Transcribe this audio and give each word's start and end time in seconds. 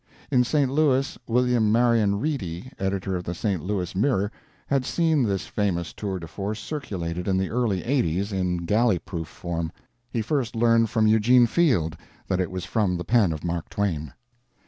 In 0.31 0.43
St. 0.43 0.71
Louis, 0.71 1.15
William 1.27 1.71
Marion 1.71 2.19
Reedy, 2.19 2.71
editor 2.79 3.15
of 3.15 3.23
the 3.23 3.35
St. 3.35 3.61
Louis 3.61 3.95
Mirror, 3.95 4.31
had 4.65 4.83
seen 4.83 5.21
this 5.21 5.45
famous 5.45 5.93
tour 5.93 6.17
de 6.17 6.25
force 6.27 6.59
circulated 6.59 7.27
in 7.27 7.37
the 7.37 7.51
early 7.51 7.83
80's 7.83 8.31
in 8.31 8.65
galley 8.65 8.97
proof 8.97 9.27
form; 9.27 9.71
he 10.09 10.23
first 10.23 10.55
learned 10.55 10.89
from 10.89 11.05
Eugene 11.05 11.45
Field 11.45 11.95
that 12.27 12.39
it 12.41 12.49
was 12.49 12.65
from 12.65 12.97
the 12.97 13.05
pen 13.05 13.31
of 13.31 13.43
Mark 13.43 13.69
Twain. 13.69 14.11